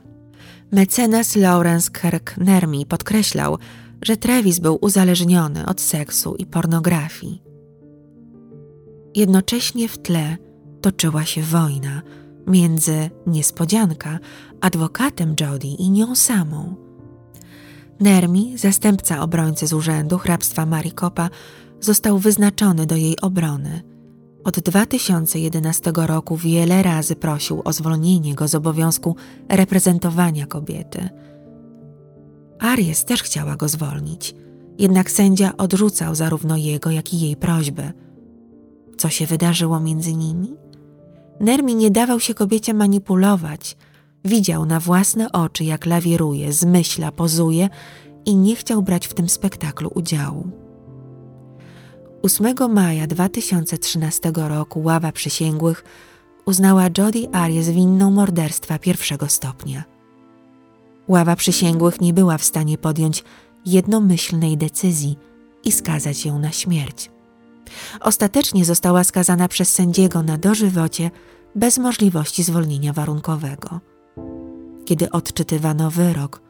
Mecenas 0.72 1.36
Lawrence 1.36 1.90
Kirk-Nermi 1.90 2.86
podkreślał, 2.86 3.58
że 4.02 4.16
Travis 4.16 4.58
był 4.58 4.78
uzależniony 4.80 5.66
od 5.66 5.80
seksu 5.80 6.34
i 6.34 6.46
pornografii. 6.46 7.42
Jednocześnie 9.14 9.88
w 9.88 9.98
tle 9.98 10.36
toczyła 10.80 11.24
się 11.24 11.42
wojna 11.42 12.02
między 12.46 13.10
niespodzianka, 13.26 14.18
adwokatem 14.60 15.34
Jody 15.40 15.66
i 15.66 15.90
nią 15.90 16.14
samą. 16.14 16.74
Nermi, 18.00 18.58
zastępca 18.58 19.20
obrońcy 19.22 19.66
z 19.66 19.72
urzędu 19.72 20.18
hrabstwa 20.18 20.66
Marikopa, 20.66 21.30
został 21.80 22.18
wyznaczony 22.18 22.86
do 22.86 22.96
jej 22.96 23.20
obrony. 23.20 23.82
Od 24.44 24.60
2011 24.60 25.92
roku 25.96 26.36
wiele 26.36 26.82
razy 26.82 27.16
prosił 27.16 27.62
o 27.64 27.72
zwolnienie 27.72 28.34
go 28.34 28.48
z 28.48 28.54
obowiązku 28.54 29.16
reprezentowania 29.48 30.46
kobiety. 30.46 31.08
Aries 32.58 33.04
też 33.04 33.22
chciała 33.22 33.56
go 33.56 33.68
zwolnić, 33.68 34.34
jednak 34.78 35.10
sędzia 35.10 35.56
odrzucał 35.56 36.14
zarówno 36.14 36.56
jego, 36.56 36.90
jak 36.90 37.14
i 37.14 37.20
jej 37.20 37.36
prośbę. 37.36 37.92
Co 38.96 39.08
się 39.08 39.26
wydarzyło 39.26 39.80
między 39.80 40.14
nimi? 40.14 40.67
Nermi 41.40 41.74
nie 41.74 41.90
dawał 41.90 42.20
się 42.20 42.34
kobiecie 42.34 42.74
manipulować. 42.74 43.76
Widział 44.24 44.66
na 44.66 44.80
własne 44.80 45.32
oczy, 45.32 45.64
jak 45.64 45.86
lawiruje, 45.86 46.52
zmyśla, 46.52 47.12
pozuje 47.12 47.68
i 48.24 48.36
nie 48.36 48.56
chciał 48.56 48.82
brać 48.82 49.06
w 49.06 49.14
tym 49.14 49.28
spektaklu 49.28 49.90
udziału. 49.94 50.50
8 52.22 52.72
maja 52.72 53.06
2013 53.06 54.32
roku 54.34 54.82
ława 54.82 55.12
przysięgłych 55.12 55.84
uznała 56.46 56.84
Jodi 56.98 57.28
Arias 57.32 57.68
winną 57.68 58.10
morderstwa 58.10 58.78
pierwszego 58.78 59.28
stopnia. 59.28 59.84
Ława 61.08 61.36
przysięgłych 61.36 62.00
nie 62.00 62.12
była 62.12 62.38
w 62.38 62.44
stanie 62.44 62.78
podjąć 62.78 63.24
jednomyślnej 63.66 64.56
decyzji 64.56 65.16
i 65.64 65.72
skazać 65.72 66.26
ją 66.26 66.38
na 66.38 66.52
śmierć. 66.52 67.10
Ostatecznie 68.00 68.64
została 68.64 69.04
skazana 69.04 69.48
przez 69.48 69.74
sędziego 69.74 70.22
na 70.22 70.38
dożywocie 70.38 71.10
bez 71.54 71.78
możliwości 71.78 72.42
zwolnienia 72.42 72.92
warunkowego. 72.92 73.80
Kiedy 74.84 75.10
odczytywano 75.10 75.90
wyrok, 75.90 76.42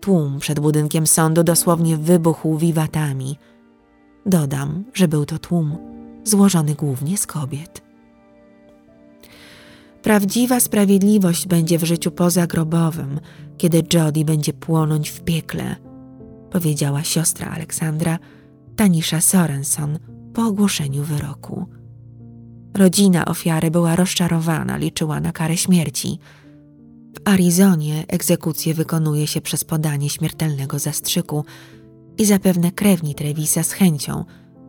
tłum 0.00 0.38
przed 0.38 0.60
budynkiem 0.60 1.06
sądu 1.06 1.44
dosłownie 1.44 1.96
wybuchł 1.96 2.58
wiwatami. 2.58 3.38
Dodam, 4.26 4.84
że 4.94 5.08
był 5.08 5.24
to 5.24 5.38
tłum 5.38 5.78
złożony 6.24 6.74
głównie 6.74 7.18
z 7.18 7.26
kobiet. 7.26 7.82
Prawdziwa 10.02 10.60
sprawiedliwość 10.60 11.46
będzie 11.46 11.78
w 11.78 11.84
życiu 11.84 12.10
pozagrobowym, 12.10 13.20
kiedy 13.58 13.82
Jody 13.92 14.24
będzie 14.24 14.52
płonąć 14.52 15.10
w 15.10 15.20
piekle, 15.20 15.76
powiedziała 16.50 17.02
siostra 17.02 17.50
Aleksandra, 17.50 18.18
Tanisza 18.76 19.20
Sorenson, 19.20 19.98
po 20.34 20.46
ogłoszeniu 20.46 21.04
wyroku. 21.04 21.66
Rodzina 22.74 23.24
ofiary 23.24 23.70
była 23.70 23.96
rozczarowana, 23.96 24.76
liczyła 24.76 25.20
na 25.20 25.32
karę 25.32 25.56
śmierci. 25.56 26.18
W 27.14 27.28
Arizonie 27.28 28.04
egzekucję 28.08 28.74
wykonuje 28.74 29.26
się 29.26 29.40
przez 29.40 29.64
podanie 29.64 30.10
śmiertelnego 30.10 30.78
zastrzyku 30.78 31.44
i 32.18 32.24
zapewne 32.24 32.72
krewni 32.72 33.14
Trevisa 33.14 33.62
z 33.62 33.72
chęcią 33.72 34.24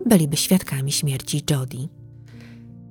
byliby 0.06 0.38
świadkami 0.38 0.92
śmierci 0.92 1.44
Jody. 1.50 1.78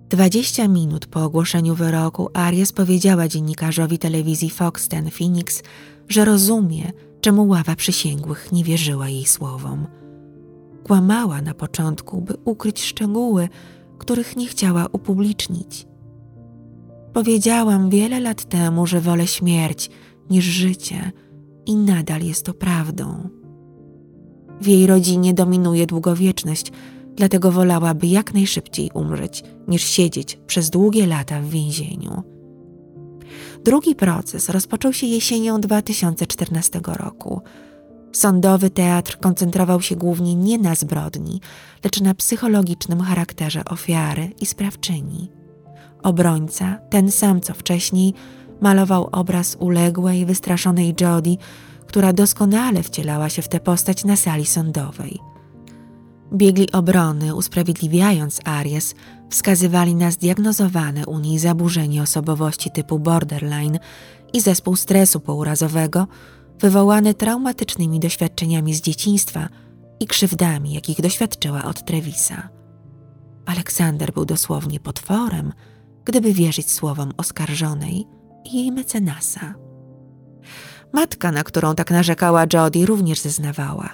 Dwadzieścia 0.09 0.69
minut 0.69 1.07
po 1.07 1.25
ogłoszeniu 1.25 1.75
wyroku 1.75 2.28
Arias 2.35 2.73
powiedziała 2.73 3.28
dziennikarzowi 3.28 3.99
telewizji 3.99 4.50
Fox 4.50 4.88
ten 4.88 5.11
Phoenix, 5.11 5.62
że 6.09 6.25
rozumie, 6.25 6.93
czemu 7.21 7.49
ława 7.49 7.76
przysięgłych 7.76 8.52
nie 8.52 8.64
wierzyła 8.64 9.09
jej 9.09 9.26
słowom. 9.26 9.87
Kłamała 10.85 11.43
na 11.43 11.55
początku, 11.55 12.21
by 12.21 12.35
ukryć 12.45 12.83
szczegóły, 12.83 13.49
których 13.99 14.37
nie 14.37 14.47
chciała 14.47 14.87
upublicznić. 14.93 15.87
Powiedziałam 17.12 17.91
wiele 17.91 18.21
lat 18.21 18.45
temu, 18.45 18.87
że 18.87 19.00
wolę 19.00 19.26
śmierć 19.26 19.91
niż 20.31 20.45
życie, 20.45 21.12
i 21.67 21.76
nadal 21.76 22.23
jest 22.23 22.47
to 22.47 22.55
prawdą. 22.55 23.29
W 24.61 24.67
jej 24.67 24.87
rodzinie 24.87 25.35
dominuje 25.35 25.87
długowieczność, 25.87 26.73
dlatego 27.17 27.53
wolałaby 27.53 28.07
jak 28.07 28.35
najszybciej 28.35 28.91
umrzeć, 28.95 29.43
niż 29.69 29.83
siedzieć 29.83 30.38
przez 30.47 30.71
długie 30.71 31.07
lata 31.07 31.41
w 31.41 31.49
więzieniu. 31.49 32.23
Drugi 33.64 33.95
proces 33.95 34.49
rozpoczął 34.49 34.93
się 34.93 35.07
jesienią 35.07 35.61
2014 35.61 36.81
roku. 36.87 37.41
Sądowy 38.14 38.71
teatr 38.71 39.18
koncentrował 39.21 39.83
się 39.83 39.97
głównie 39.97 40.35
nie 40.35 40.59
na 40.59 40.75
zbrodni, 40.75 41.40
lecz 41.85 42.00
na 42.00 42.14
psychologicznym 42.14 43.00
charakterze 43.00 43.64
ofiary 43.64 44.30
i 44.40 44.47
sprawczyni. 44.47 45.30
Obrońca, 46.02 46.78
ten 46.90 47.11
sam 47.11 47.40
co 47.40 47.54
wcześniej, 47.54 48.14
malował 48.61 49.09
obraz 49.12 49.56
uległej, 49.61 50.26
wystraszonej 50.26 50.94
Jody, 51.00 51.37
która 51.87 52.12
doskonale 52.12 52.83
wcielała 52.83 53.28
się 53.28 53.42
w 53.42 53.49
tę 53.49 53.61
postać 53.61 54.05
na 54.05 54.16
sali 54.16 54.46
sądowej. 54.46 55.18
Biegli 56.33 56.72
obrony, 56.72 57.35
usprawiedliwiając 57.35 58.40
Aries, 58.44 58.94
wskazywali 59.31 59.94
na 59.94 60.11
zdiagnozowane 60.11 61.07
u 61.07 61.18
niej 61.18 61.38
zaburzenie 61.38 62.03
osobowości 62.03 62.70
typu 62.70 62.98
borderline 62.98 63.79
i 64.33 64.40
zespół 64.40 64.77
stresu 64.77 65.20
pourazowego, 65.20 66.07
wywołany 66.61 67.14
traumatycznymi 67.14 68.01
doświadczeniami 68.01 68.75
z 68.75 68.81
dzieciństwa 68.81 69.49
i 70.01 70.07
krzywdami, 70.07 70.73
jakich 70.73 71.01
doświadczyła 71.01 71.64
od 71.64 71.85
Trevisa. 71.85 72.49
Aleksander 73.47 74.12
był 74.12 74.25
dosłownie 74.25 74.81
potworem, 74.81 75.53
gdyby 76.05 76.33
wierzyć 76.33 76.71
słowom 76.71 77.12
oskarżonej 77.17 78.07
i 78.45 78.57
jej 78.59 78.73
mecenasa. 78.73 79.55
Matka, 80.93 81.33
na 81.33 81.45
którą 81.45 81.75
tak 81.75 81.90
narzekała 81.90 82.47
Jody, 82.53 82.87
również 82.87 83.21
zeznawała. 83.21 83.88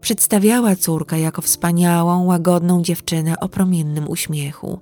Przedstawiała 0.00 0.76
córkę 0.76 1.20
jako 1.20 1.42
wspaniałą, 1.42 2.24
łagodną 2.24 2.82
dziewczynę 2.82 3.40
o 3.40 3.48
promiennym 3.48 4.08
uśmiechu. 4.08 4.80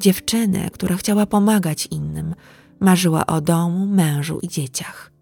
Dziewczynę, 0.00 0.70
która 0.70 0.96
chciała 0.96 1.26
pomagać 1.26 1.88
innym, 1.90 2.34
marzyła 2.80 3.26
o 3.26 3.40
domu, 3.40 3.86
mężu 3.86 4.38
i 4.42 4.48
dzieciach. 4.48 5.12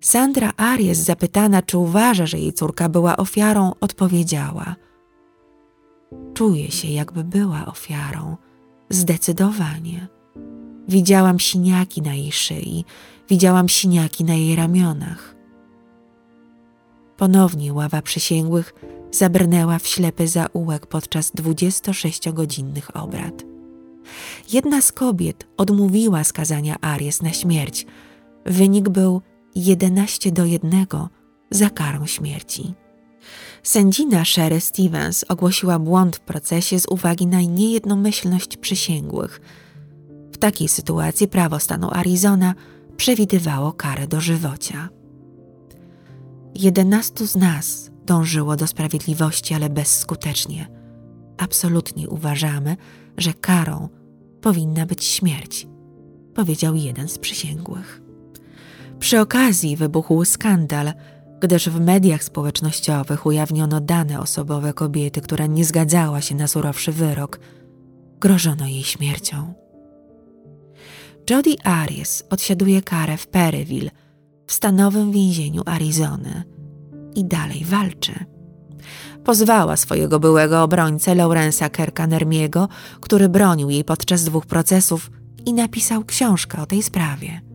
Sandra 0.00 0.52
Aries, 0.56 0.98
zapytana, 0.98 1.62
czy 1.62 1.78
uważa, 1.78 2.26
że 2.26 2.38
jej 2.38 2.52
córka 2.52 2.88
była 2.88 3.16
ofiarą, 3.16 3.72
odpowiedziała: 3.80 4.76
Czuję 6.34 6.70
się, 6.70 6.88
jakby 6.88 7.24
była 7.24 7.66
ofiarą. 7.66 8.36
Zdecydowanie. 8.90 10.08
Widziałam 10.88 11.40
siniaki 11.40 12.02
na 12.02 12.14
jej 12.14 12.32
szyi, 12.32 12.84
widziałam 13.28 13.68
siniaki 13.68 14.24
na 14.24 14.34
jej 14.34 14.56
ramionach. 14.56 15.36
Ponownie 17.16 17.72
ława 17.72 18.02
przysięgłych 18.02 18.74
zabrnęła 19.10 19.78
w 19.78 19.86
ślepy 19.86 20.28
zaułek 20.28 20.86
podczas 20.86 21.34
26-godzinnych 21.34 22.90
obrad. 22.94 23.44
Jedna 24.52 24.82
z 24.82 24.92
kobiet 24.92 25.46
odmówiła 25.56 26.24
skazania 26.24 26.76
Aries 26.80 27.22
na 27.22 27.32
śmierć. 27.32 27.86
Wynik 28.46 28.88
był 28.88 29.22
11 29.54 30.32
do 30.32 30.44
1 30.44 30.86
za 31.50 31.70
karą 31.70 32.06
śmierci. 32.06 32.74
Sędzina 33.62 34.24
Sherry 34.24 34.60
Stevens 34.60 35.24
ogłosiła 35.28 35.78
błąd 35.78 36.16
w 36.16 36.20
procesie 36.20 36.80
z 36.80 36.86
uwagi 36.86 37.26
na 37.26 37.40
niejednomyślność 37.40 38.56
przysięgłych. 38.56 39.40
W 40.32 40.38
takiej 40.38 40.68
sytuacji 40.68 41.28
prawo 41.28 41.58
stanu 41.58 41.88
Arizona 41.90 42.54
przewidywało 42.96 43.72
karę 43.72 44.06
dożywocia. 44.06 44.88
Jedenastu 46.54 47.26
z 47.26 47.36
nas 47.36 47.90
dążyło 48.06 48.56
do 48.56 48.66
sprawiedliwości, 48.66 49.54
ale 49.54 49.70
bezskutecznie. 49.70 50.68
Absolutnie 51.38 52.08
uważamy, 52.08 52.76
że 53.16 53.34
karą 53.34 53.88
powinna 54.40 54.86
być 54.86 55.04
śmierć, 55.04 55.66
powiedział 56.34 56.74
jeden 56.74 57.08
z 57.08 57.18
przysięgłych. 57.18 57.99
Przy 59.00 59.20
okazji 59.20 59.76
wybuchł 59.76 60.24
skandal, 60.24 60.92
gdyż 61.40 61.68
w 61.68 61.80
mediach 61.80 62.24
społecznościowych 62.24 63.26
ujawniono 63.26 63.80
dane 63.80 64.20
osobowe 64.20 64.72
kobiety, 64.72 65.20
która 65.20 65.46
nie 65.46 65.64
zgadzała 65.64 66.20
się 66.20 66.34
na 66.34 66.48
surowszy 66.48 66.92
wyrok. 66.92 67.40
Grożono 68.20 68.66
jej 68.66 68.82
śmiercią. 68.82 69.54
Jody 71.30 71.54
Arias 71.64 72.24
odsiaduje 72.30 72.82
karę 72.82 73.16
w 73.16 73.26
Perryville, 73.26 73.90
w 74.46 74.52
stanowym 74.52 75.12
więzieniu 75.12 75.62
Arizony 75.66 76.42
i 77.14 77.24
dalej 77.24 77.64
walczy. 77.64 78.24
Pozwała 79.24 79.76
swojego 79.76 80.20
byłego 80.20 80.62
obrońcę 80.62 81.14
Laurensa 81.14 81.68
Kerkanermiego, 81.68 82.68
który 83.00 83.28
bronił 83.28 83.70
jej 83.70 83.84
podczas 83.84 84.24
dwóch 84.24 84.46
procesów 84.46 85.10
i 85.46 85.52
napisał 85.52 86.04
książkę 86.04 86.62
o 86.62 86.66
tej 86.66 86.82
sprawie. 86.82 87.49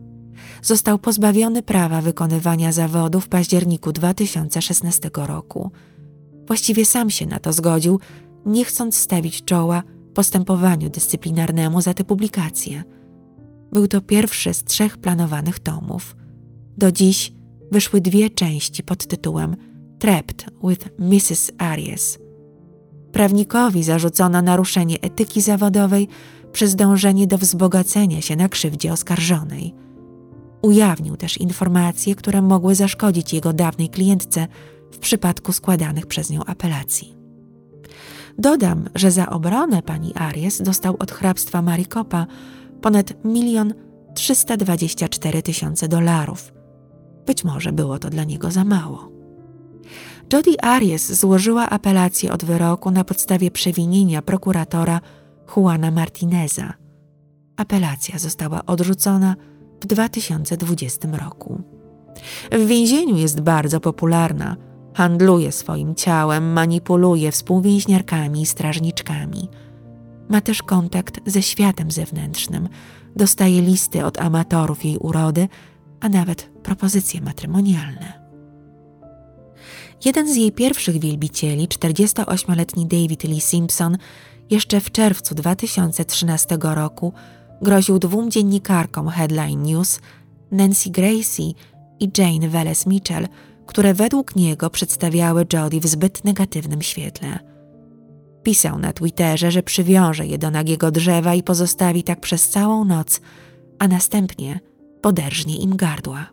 Został 0.62 0.98
pozbawiony 0.98 1.62
prawa 1.62 2.00
wykonywania 2.00 2.72
zawodu 2.72 3.20
w 3.20 3.28
październiku 3.28 3.92
2016 3.92 5.10
roku. 5.14 5.70
Właściwie 6.46 6.84
sam 6.84 7.10
się 7.10 7.26
na 7.26 7.38
to 7.38 7.52
zgodził, 7.52 8.00
nie 8.46 8.64
chcąc 8.64 8.96
stawić 8.96 9.44
czoła 9.44 9.82
postępowaniu 10.14 10.90
dyscyplinarnemu 10.90 11.80
za 11.80 11.94
tę 11.94 12.04
publikację. 12.04 12.84
Był 13.72 13.88
to 13.88 14.00
pierwszy 14.00 14.54
z 14.54 14.64
trzech 14.64 14.98
planowanych 14.98 15.58
tomów– 15.58 16.16
do 16.76 16.92
dziś 16.92 17.32
wyszły 17.72 18.00
dwie 18.00 18.30
części 18.30 18.82
pod 18.82 19.06
tytułem 19.06 19.56
Trapped 19.98 20.46
with 20.64 20.88
Mrs. 20.98 21.52
Arias. 21.58 22.18
Prawnikowi 23.12 23.82
zarzucono 23.82 24.42
naruszenie 24.42 25.00
etyki 25.00 25.40
zawodowej 25.40 26.08
przez 26.52 26.76
dążenie 26.76 27.26
do 27.26 27.38
wzbogacenia 27.38 28.20
się 28.20 28.36
na 28.36 28.48
krzywdzie 28.48 28.92
oskarżonej. 28.92 29.74
Ujawnił 30.66 31.16
też 31.16 31.38
informacje, 31.38 32.14
które 32.14 32.42
mogły 32.42 32.74
zaszkodzić 32.74 33.32
jego 33.32 33.52
dawnej 33.52 33.88
klientce 33.88 34.48
w 34.92 34.98
przypadku 34.98 35.52
składanych 35.52 36.06
przez 36.06 36.30
nią 36.30 36.44
apelacji. 36.44 37.14
Dodam, 38.38 38.88
że 38.94 39.10
za 39.10 39.30
obronę 39.30 39.82
pani 39.82 40.14
Aries 40.14 40.62
dostał 40.62 40.96
od 40.98 41.12
hrabstwa 41.12 41.62
Marikopa 41.62 42.26
ponad 42.80 43.24
milion 43.24 43.74
324 44.14 45.42
tysiące 45.42 45.88
dolarów, 45.88 46.52
być 47.26 47.44
może 47.44 47.72
było 47.72 47.98
to 47.98 48.10
dla 48.10 48.24
niego 48.24 48.50
za 48.50 48.64
mało. 48.64 49.12
Jodi 50.32 50.60
Arias 50.60 51.12
złożyła 51.12 51.70
apelację 51.70 52.32
od 52.32 52.44
wyroku 52.44 52.90
na 52.90 53.04
podstawie 53.04 53.50
przewinienia 53.50 54.22
prokuratora 54.22 55.00
Juana 55.56 55.90
Martineza. 55.90 56.72
Apelacja 57.56 58.18
została 58.18 58.66
odrzucona 58.66 59.36
w 59.80 59.86
2020 59.86 61.08
roku. 61.08 61.62
W 62.52 62.66
więzieniu 62.66 63.16
jest 63.16 63.40
bardzo 63.40 63.80
popularna. 63.80 64.56
Handluje 64.94 65.52
swoim 65.52 65.94
ciałem, 65.94 66.52
manipuluje 66.52 67.32
współwięźniarkami 67.32 68.42
i 68.42 68.46
strażniczkami. 68.46 69.48
Ma 70.28 70.40
też 70.40 70.62
kontakt 70.62 71.20
ze 71.26 71.42
światem 71.42 71.90
zewnętrznym, 71.90 72.68
dostaje 73.16 73.62
listy 73.62 74.04
od 74.04 74.20
amatorów 74.20 74.84
jej 74.84 74.98
urody, 74.98 75.48
a 76.00 76.08
nawet 76.08 76.50
propozycje 76.62 77.20
matrymonialne. 77.20 78.26
Jeden 80.04 80.32
z 80.32 80.36
jej 80.36 80.52
pierwszych 80.52 80.98
wielbicieli, 80.98 81.68
48-letni 81.68 82.86
David 82.86 83.24
Lee 83.24 83.40
Simpson, 83.40 83.96
jeszcze 84.50 84.80
w 84.80 84.90
czerwcu 84.90 85.34
2013 85.34 86.58
roku 86.62 87.12
groził 87.62 87.98
dwóm 87.98 88.30
dziennikarkom 88.30 89.08
Headline 89.08 89.62
News, 89.62 90.00
Nancy 90.50 90.90
Gracie 90.90 91.42
i 92.00 92.10
Jane 92.18 92.48
Veles 92.48 92.86
Mitchell, 92.86 93.28
które 93.66 93.94
według 93.94 94.36
niego 94.36 94.70
przedstawiały 94.70 95.46
Jodie 95.52 95.80
w 95.80 95.86
zbyt 95.86 96.24
negatywnym 96.24 96.82
świetle. 96.82 97.38
Pisał 98.42 98.78
na 98.78 98.92
Twitterze, 98.92 99.50
że 99.50 99.62
przywiąże 99.62 100.26
je 100.26 100.38
do 100.38 100.50
nagiego 100.50 100.90
drzewa 100.90 101.34
i 101.34 101.42
pozostawi 101.42 102.02
tak 102.02 102.20
przez 102.20 102.48
całą 102.48 102.84
noc, 102.84 103.20
a 103.78 103.88
następnie 103.88 104.60
poderżnie 105.00 105.56
im 105.56 105.76
gardła. 105.76 106.26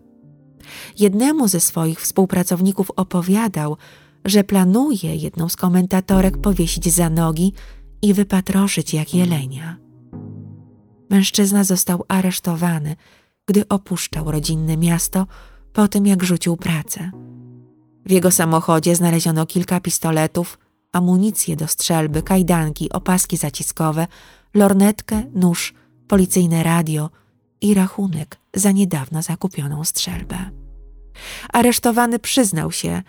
Jednemu 0.99 1.47
ze 1.47 1.59
swoich 1.59 2.01
współpracowników 2.01 2.91
opowiadał, 2.95 3.77
że 4.25 4.43
planuje 4.43 5.15
jedną 5.15 5.49
z 5.49 5.55
komentatorek 5.55 6.38
powiesić 6.38 6.93
za 6.93 7.09
nogi 7.09 7.53
i 8.01 8.13
wypatroszyć 8.13 8.93
jak 8.93 9.13
jelenia. 9.13 9.83
Mężczyzna 11.13 11.63
został 11.63 12.06
aresztowany, 12.08 12.95
gdy 13.45 13.67
opuszczał 13.67 14.32
rodzinne 14.32 14.78
miasto 14.78 15.28
po 15.73 15.88
tym, 15.88 16.08
jak 16.08 16.23
rzucił 16.23 16.58
pracę. 16.58 17.12
W 18.06 18.12
jego 18.12 18.32
samochodzie 18.32 18.95
znaleziono 18.95 19.45
kilka 19.45 19.80
pistoletów, 19.80 20.60
amunicję 20.91 21.56
do 21.56 21.67
strzelby, 21.67 22.23
kajdanki, 22.23 22.91
opaski 22.91 23.38
zaciskowe, 23.38 24.08
lornetkę, 24.54 25.23
nóż, 25.34 25.73
policyjne 26.08 26.63
radio 26.63 27.10
i 27.62 27.73
rachunek 27.73 28.38
za 28.54 28.71
niedawno 28.71 29.21
zakupioną 29.21 29.84
strzelbę. 29.84 30.38
Aresztowany 31.49 32.19
przyznał 32.19 32.71
się, 32.71 33.04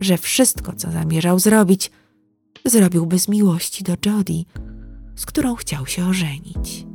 że 0.00 0.18
wszystko, 0.18 0.72
co 0.72 0.90
zamierzał 0.90 1.38
zrobić, 1.38 1.90
zrobiłby 2.64 3.18
z 3.18 3.28
miłości 3.28 3.84
do 3.84 3.96
Jodie, 4.06 4.44
z 5.16 5.26
którą 5.26 5.54
chciał 5.54 5.86
się 5.86 6.06
ożenić. 6.06 6.86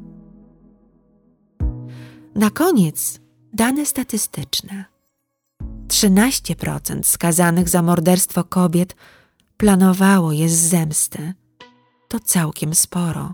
Na 2.36 2.50
koniec 2.50 3.20
dane 3.54 3.86
statystyczne. 3.86 4.86
13% 5.88 7.04
skazanych 7.04 7.70
za 7.70 7.82
morderstwo 7.82 8.44
kobiet 8.44 8.96
planowało 9.58 10.32
je 10.32 10.50
z 10.50 10.54
zemsty. 10.54 11.34
To 12.08 12.20
całkiem 12.20 12.76
sporo. 12.76 13.34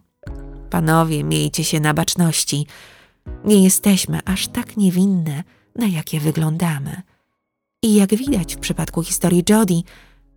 Panowie, 0.69 1.23
miejcie 1.23 1.63
się 1.63 1.79
na 1.79 1.93
baczności. 1.93 2.67
Nie 3.45 3.63
jesteśmy 3.63 4.19
aż 4.25 4.47
tak 4.47 4.77
niewinne, 4.77 5.43
na 5.75 5.87
jakie 5.87 6.19
wyglądamy. 6.19 7.01
I 7.83 7.95
jak 7.95 8.15
widać 8.15 8.55
w 8.55 8.59
przypadku 8.59 9.03
historii 9.03 9.43
Jodie, 9.49 9.81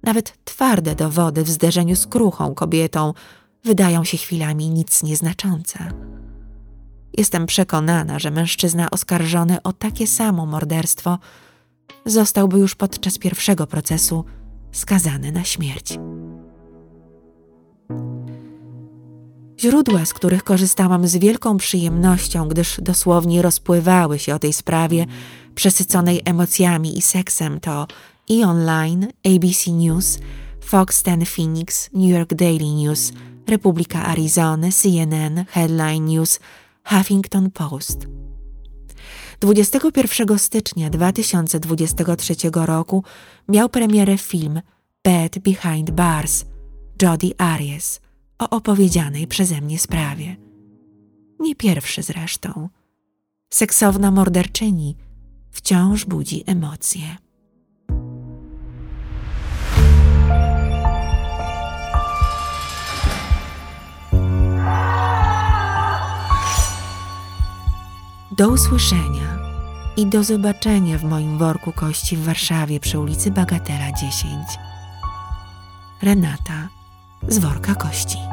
nawet 0.02 0.44
twarde 0.44 0.94
dowody 0.94 1.44
w 1.44 1.50
zderzeniu 1.50 1.96
z 1.96 2.06
kruchą 2.06 2.54
kobietą 2.54 3.14
wydają 3.64 4.04
się 4.04 4.16
chwilami 4.16 4.70
nic 4.70 5.02
nieznaczące. 5.02 5.92
Jestem 7.16 7.46
przekonana, 7.46 8.18
że 8.18 8.30
mężczyzna 8.30 8.90
oskarżony 8.90 9.62
o 9.62 9.72
takie 9.72 10.06
samo 10.06 10.46
morderstwo 10.46 11.18
zostałby 12.06 12.58
już 12.58 12.74
podczas 12.74 13.18
pierwszego 13.18 13.66
procesu 13.66 14.24
skazany 14.72 15.32
na 15.32 15.44
śmierć. 15.44 15.98
Źródła, 19.60 20.04
z 20.04 20.14
których 20.14 20.44
korzystałam 20.44 21.08
z 21.08 21.16
wielką 21.16 21.56
przyjemnością, 21.56 22.48
gdyż 22.48 22.80
dosłownie 22.80 23.42
rozpływały 23.42 24.18
się 24.18 24.34
o 24.34 24.38
tej 24.38 24.52
sprawie, 24.52 25.06
przesyconej 25.54 26.22
emocjami 26.24 26.98
i 26.98 27.02
seksem, 27.02 27.60
to 27.60 27.86
e 28.30 28.46
Online, 28.46 29.08
ABC 29.26 29.70
News, 29.70 30.18
Fox 30.60 31.02
10 31.02 31.28
Phoenix, 31.28 31.90
New 31.94 32.10
York 32.10 32.34
Daily 32.34 32.74
News, 32.74 33.12
Republika 33.48 34.06
Arizony, 34.06 34.72
CNN, 34.72 35.44
Headline 35.48 36.04
News, 36.04 36.40
Huffington 36.84 37.50
Post. 37.50 38.06
21 39.40 40.38
stycznia 40.38 40.90
2023 40.90 42.34
roku 42.54 43.04
miał 43.48 43.68
premierę 43.68 44.18
film 44.18 44.60
Bad 45.04 45.38
Behind 45.38 45.90
Bars 45.90 46.44
Jodi 47.02 47.34
Arias 47.38 48.00
o 48.38 48.50
opowiedzianej 48.50 49.26
przeze 49.26 49.60
mnie 49.60 49.78
sprawie. 49.78 50.36
Nie 51.40 51.56
pierwszy 51.56 52.02
zresztą. 52.02 52.68
Seksowna 53.52 54.10
morderczyni 54.10 54.96
wciąż 55.50 56.04
budzi 56.04 56.44
emocje. 56.46 57.16
Do 68.40 68.48
usłyszenia 68.48 69.38
i 69.96 70.06
do 70.06 70.24
zobaczenia 70.24 70.98
w 70.98 71.04
moim 71.04 71.38
worku 71.38 71.72
kości 71.72 72.16
w 72.16 72.24
Warszawie 72.24 72.80
przy 72.80 72.98
ulicy 72.98 73.30
Bagatela 73.30 73.92
10. 73.92 74.46
Renata 76.02 76.68
z 77.28 77.38
worka 77.38 77.74
kości. 77.74 78.29